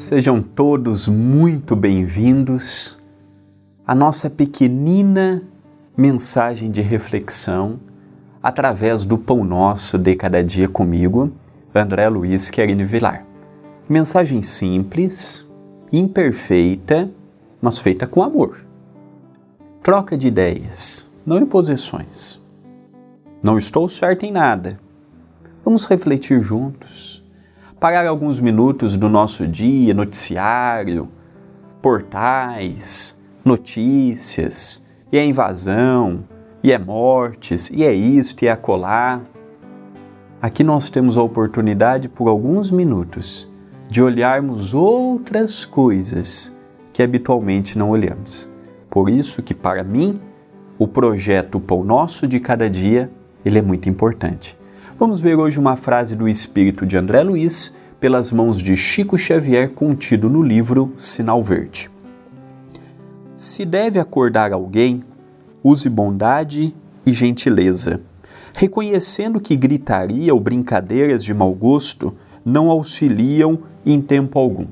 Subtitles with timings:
[0.00, 2.98] Sejam todos muito bem-vindos
[3.86, 5.42] à nossa pequenina
[5.94, 7.78] mensagem de reflexão
[8.42, 11.30] através do Pão Nosso de Cada Dia comigo,
[11.74, 13.26] André Luiz Querini Vilar.
[13.86, 15.46] Mensagem simples,
[15.92, 17.10] imperfeita,
[17.60, 18.64] mas feita com amor.
[19.82, 22.40] Troca de ideias, não imposições.
[23.42, 24.80] Não estou certo em nada.
[25.62, 27.22] Vamos refletir juntos
[27.80, 31.08] parar alguns minutos do nosso dia, noticiário,
[31.80, 36.22] portais, notícias, e é invasão,
[36.62, 39.22] e é mortes, e é isto, e é acolá.
[40.42, 43.50] Aqui nós temos a oportunidade, por alguns minutos,
[43.88, 46.54] de olharmos outras coisas
[46.92, 48.52] que habitualmente não olhamos.
[48.90, 50.20] Por isso que, para mim,
[50.78, 53.10] o projeto Pão Nosso de Cada Dia,
[53.42, 54.59] ele é muito importante.
[55.00, 59.70] Vamos ver hoje uma frase do Espírito de André Luiz, pelas mãos de Chico Xavier,
[59.70, 61.88] contido no livro Sinal Verde.
[63.34, 65.02] Se deve acordar alguém,
[65.64, 66.76] use bondade
[67.06, 68.02] e gentileza,
[68.54, 72.14] reconhecendo que gritaria ou brincadeiras de mau gosto
[72.44, 74.66] não auxiliam em tempo algum.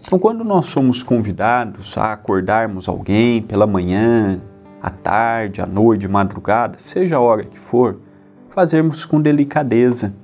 [0.00, 4.40] Então, quando nós somos convidados a acordarmos alguém pela manhã,
[4.80, 8.05] à tarde, à noite, madrugada, seja a hora que for,
[8.48, 10.14] fazermos com delicadeza.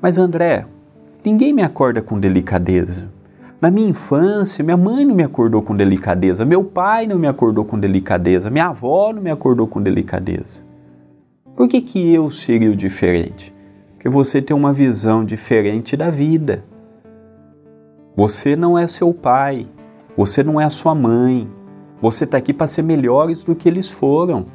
[0.00, 0.66] Mas André,
[1.24, 3.10] ninguém me acorda com delicadeza.
[3.60, 7.64] Na minha infância, minha mãe não me acordou com delicadeza, meu pai não me acordou
[7.64, 10.62] com delicadeza, minha avó não me acordou com delicadeza.
[11.56, 13.52] Por que, que eu seria o diferente?
[13.94, 16.64] Porque você tem uma visão diferente da vida.
[18.16, 19.66] Você não é seu pai,
[20.16, 21.50] você não é sua mãe,
[22.00, 24.46] você está aqui para ser melhores do que eles foram.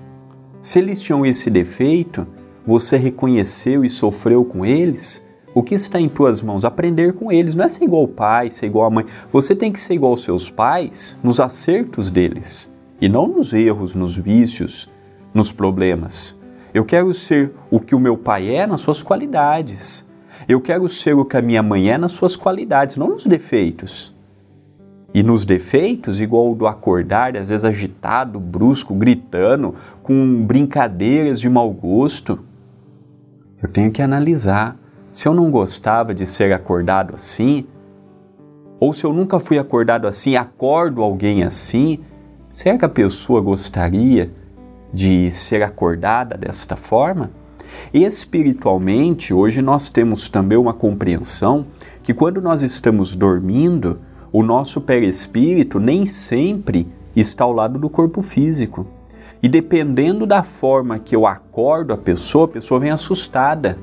[0.62, 2.25] Se eles tinham esse defeito,
[2.66, 6.66] você reconheceu e sofreu com eles, o que está em tuas mãos?
[6.66, 7.53] Aprender com eles.
[7.53, 9.06] Não é ser igual ao pai, ser igual à mãe.
[9.31, 13.94] Você tem que ser igual aos seus pais nos acertos deles e não nos erros,
[13.94, 14.90] nos vícios,
[15.34, 16.35] nos problemas.
[16.73, 20.09] Eu quero ser o que o meu pai é nas suas qualidades.
[20.47, 24.13] Eu quero ser o que a minha mãe é nas suas qualidades, não nos defeitos.
[25.13, 31.47] E nos defeitos, igual o do acordar, às vezes agitado, brusco, gritando, com brincadeiras de
[31.47, 32.40] mau gosto,
[33.63, 34.78] eu tenho que analisar.
[35.12, 37.66] Se eu não gostava de ser acordado assim,
[38.79, 42.00] ou se eu nunca fui acordado assim, acordo alguém assim,
[42.52, 44.34] será que a pessoa gostaria
[44.94, 47.31] de ser acordada desta forma?
[47.94, 51.66] Espiritualmente, hoje nós temos também uma compreensão
[52.03, 58.22] que quando nós estamos dormindo, o nosso perispírito nem sempre está ao lado do corpo
[58.22, 58.85] físico.
[59.44, 63.78] E dependendo da forma que eu acordo a pessoa, a pessoa vem assustada.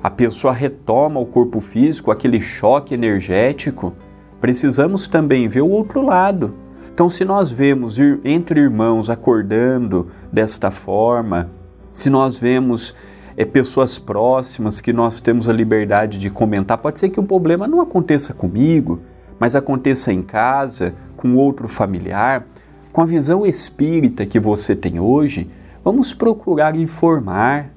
[0.00, 3.92] A pessoa retoma o corpo físico, aquele choque energético.
[4.40, 6.54] Precisamos também ver o outro lado.
[6.94, 11.50] Então, se nós vemos entre irmãos acordando desta forma,
[11.90, 12.94] se nós vemos
[13.36, 17.66] é, pessoas próximas que nós temos a liberdade de comentar, pode ser que o problema
[17.66, 19.00] não aconteça comigo,
[19.36, 22.46] mas aconteça em casa, com outro familiar
[22.92, 25.48] com a visão espírita que você tem hoje,
[25.84, 27.70] vamos procurar informar.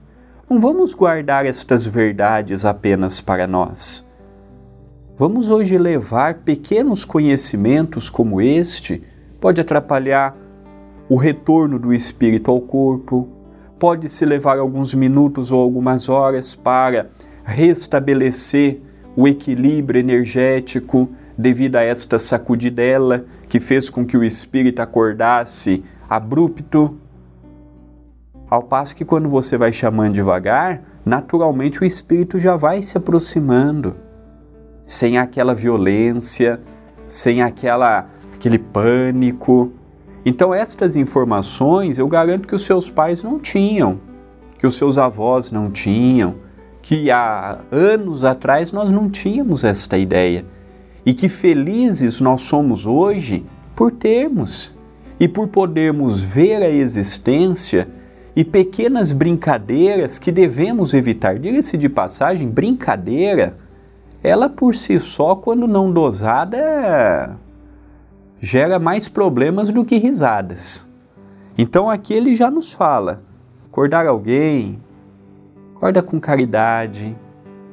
[0.49, 4.05] Não vamos guardar estas verdades apenas para nós.
[5.15, 9.03] Vamos hoje levar pequenos conhecimentos como este,
[9.39, 10.35] pode atrapalhar
[11.07, 13.27] o retorno do espírito ao corpo,
[13.77, 17.09] pode se levar alguns minutos ou algumas horas para
[17.43, 18.81] restabelecer
[19.15, 26.97] o equilíbrio energético devido a esta sacudidela que fez com que o espírito acordasse abrupto.
[28.49, 33.95] Ao passo que quando você vai chamando devagar, naturalmente o espírito já vai se aproximando,
[34.85, 36.61] sem aquela violência,
[37.07, 39.71] sem aquela aquele pânico.
[40.25, 43.99] Então estas informações eu garanto que os seus pais não tinham,
[44.59, 46.35] que os seus avós não tinham,
[46.81, 50.45] que há anos atrás nós não tínhamos esta ideia
[51.05, 53.45] e que felizes nós somos hoje
[53.75, 54.75] por termos
[55.19, 57.87] e por podermos ver a existência
[58.35, 61.37] e pequenas brincadeiras que devemos evitar.
[61.37, 63.57] Diga-se de passagem, brincadeira,
[64.23, 67.37] ela por si só, quando não dosada,
[68.39, 70.87] gera mais problemas do que risadas.
[71.57, 73.21] Então aqui ele já nos fala:
[73.65, 74.81] acordar alguém,
[75.75, 77.15] acorda com caridade,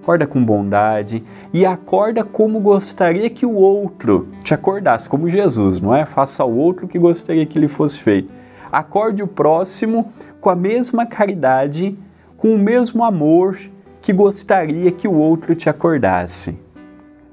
[0.01, 5.95] acorda com bondade e acorda como gostaria que o outro te acordasse, como Jesus, não
[5.95, 6.07] é?
[6.07, 8.33] Faça ao outro o que gostaria que lhe fosse feito.
[8.73, 10.11] Acorde o próximo
[10.41, 11.99] com a mesma caridade,
[12.37, 13.59] com o mesmo amor
[14.01, 16.59] que gostaria que o outro te acordasse.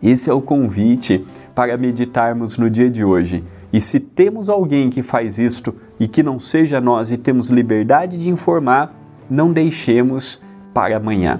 [0.04, 1.26] Esse é o convite
[1.56, 3.44] para meditarmos no dia de hoje.
[3.72, 8.18] E se temos alguém que faz isto e que não seja nós e temos liberdade
[8.18, 8.94] de informar,
[9.30, 10.42] não deixemos
[10.74, 11.40] para amanhã.